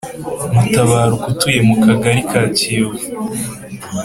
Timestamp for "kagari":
1.85-2.21